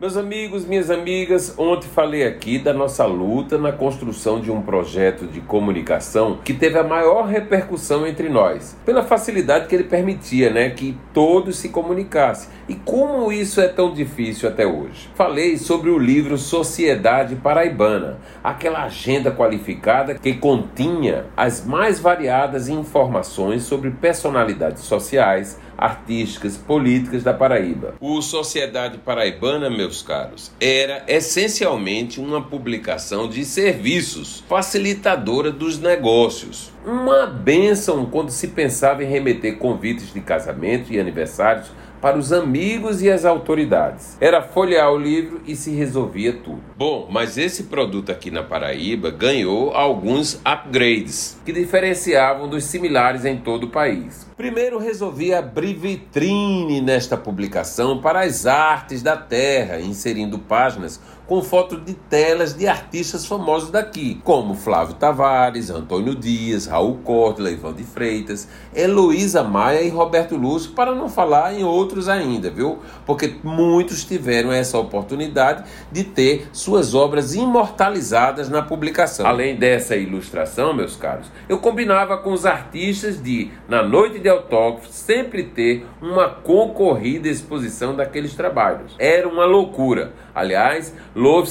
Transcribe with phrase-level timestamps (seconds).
[0.00, 5.26] Meus amigos, minhas amigas, ontem falei aqui da nossa luta na construção de um projeto
[5.26, 10.70] de comunicação que teve a maior repercussão entre nós, pela facilidade que ele permitia, né,
[10.70, 12.48] que todos se comunicassem.
[12.68, 15.10] E como isso é tão difícil até hoje?
[15.16, 23.64] Falei sobre o livro Sociedade Paraibana, aquela agenda qualificada que continha as mais variadas informações
[23.64, 27.94] sobre personalidades sociais, artísticas, políticas da Paraíba.
[28.00, 36.70] O Sociedade Paraibana, meus caros, era essencialmente uma publicação de serviços, facilitadora dos negócios.
[36.84, 41.70] Uma bênção quando se pensava em remeter convites de casamento e aniversários
[42.02, 44.16] para os amigos e as autoridades.
[44.20, 46.62] Era folhear o livro e se resolvia tudo.
[46.76, 53.38] Bom, mas esse produto aqui na Paraíba ganhou alguns upgrades que diferenciavam dos similares em
[53.38, 54.27] todo o país.
[54.38, 61.84] Primeiro resolvi abrir vitrine nesta publicação para as artes da terra, inserindo páginas com fotos
[61.84, 67.84] de telas de artistas famosos daqui, como Flávio Tavares, Antônio Dias, Raul Corte, Ivan de
[67.84, 72.78] Freitas, Heloísa Maia e Roberto Lúcio, para não falar em outros ainda, viu?
[73.04, 79.26] Porque muitos tiveram essa oportunidade de ter suas obras imortalizadas na publicação.
[79.26, 84.30] Além dessa ilustração, meus caros, eu combinava com os artistas de, na noite de de
[84.30, 88.94] autógrafos sempre ter uma concorrida exposição daqueles trabalhos.
[88.98, 90.12] Era uma loucura.
[90.34, 90.94] Aliás,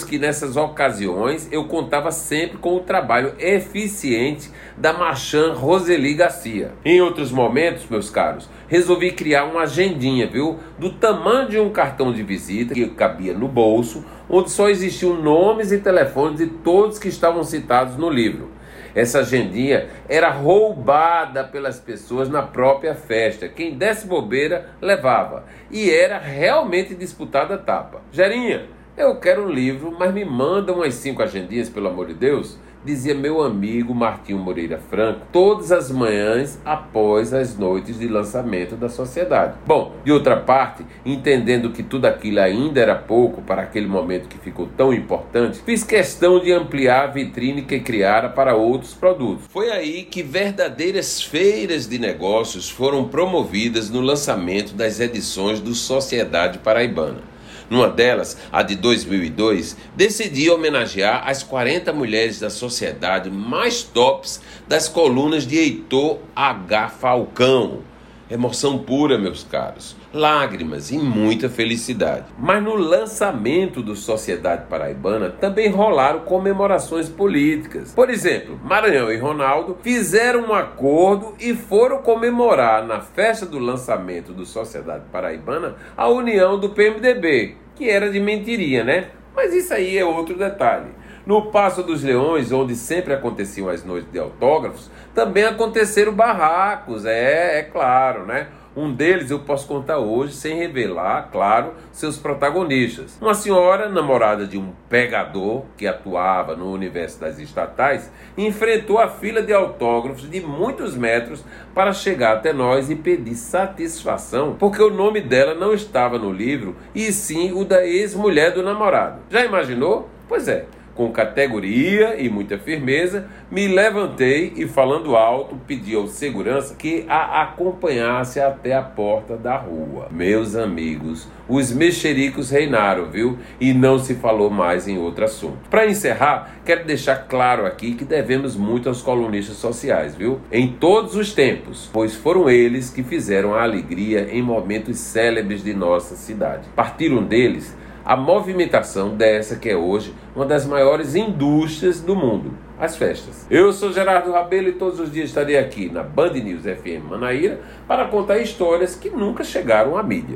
[0.08, 6.74] que nessas ocasiões eu contava sempre com o trabalho eficiente da Machan Roseli Garcia.
[6.86, 10.60] Em outros momentos, meus caros, resolvi criar uma agendinha, viu?
[10.78, 15.72] Do tamanho de um cartão de visita que cabia no bolso, onde só existiam nomes
[15.72, 18.57] e telefones de todos que estavam citados no livro.
[18.98, 23.48] Essa agendinha era roubada pelas pessoas na própria festa.
[23.48, 25.46] Quem desse bobeira levava.
[25.70, 28.02] E era realmente disputada a tapa.
[28.12, 28.66] Gerinha,
[28.98, 33.14] eu quero um livro, mas me manda umas cinco agendinhas, pelo amor de Deus dizia
[33.14, 39.56] meu amigo Martinho Moreira Franco, todas as manhãs após as noites de lançamento da sociedade.
[39.66, 44.38] Bom, de outra parte, entendendo que tudo aquilo ainda era pouco para aquele momento que
[44.38, 49.46] ficou tão importante, fiz questão de ampliar a vitrine que criara para outros produtos.
[49.50, 56.60] Foi aí que verdadeiras feiras de negócios foram promovidas no lançamento das edições do Sociedade
[56.60, 57.37] Paraibana.
[57.70, 64.88] Numa delas, a de 2002, decidi homenagear as 40 mulheres da sociedade mais tops das
[64.88, 66.90] colunas de Heitor H.
[66.90, 67.82] Falcão
[68.30, 72.26] Emoção pura, meus caros, lágrimas e muita felicidade.
[72.38, 77.94] Mas no lançamento do Sociedade Paraibana também rolaram comemorações políticas.
[77.94, 84.34] Por exemplo, Maranhão e Ronaldo fizeram um acordo e foram comemorar na festa do lançamento
[84.34, 89.08] do Sociedade Paraibana a união do PMDB, que era de mentiria, né?
[89.34, 90.88] Mas isso aí é outro detalhe.
[91.28, 97.60] No Passo dos Leões, onde sempre aconteciam as noites de autógrafos, também aconteceram barracos, é,
[97.60, 98.48] é claro, né?
[98.74, 103.18] Um deles eu posso contar hoje, sem revelar, claro, seus protagonistas.
[103.20, 109.42] Uma senhora, namorada de um pegador que atuava no universo das estatais, enfrentou a fila
[109.42, 111.44] de autógrafos de muitos metros
[111.76, 116.78] para chegar até nós e pedir satisfação, porque o nome dela não estava no livro
[116.96, 119.20] e sim o da ex-mulher do namorado.
[119.30, 120.10] Já imaginou?
[120.30, 120.66] Pois é,
[120.98, 127.44] com categoria e muita firmeza, me levantei e, falando alto, pedi ao segurança que a
[127.44, 130.08] acompanhasse até a porta da rua.
[130.12, 133.38] Meus amigos, os mexericos reinaram, viu?
[133.62, 135.70] E não se falou mais em outro assunto.
[135.70, 140.42] Para encerrar, quero deixar claro aqui que devemos muito aos colunistas sociais, viu?
[140.52, 145.76] Em todos os tempos, pois foram eles que fizeram a alegria em momentos célebres de
[145.76, 146.68] nossa cidade.
[146.76, 147.78] Partiram deles
[148.08, 153.46] a movimentação dessa que é hoje uma das maiores indústrias do mundo, as festas.
[153.52, 157.60] Eu sou Gerardo Rabelo e todos os dias estarei aqui na Band News FM Manaíra
[157.86, 160.36] para contar histórias que nunca chegaram à mídia.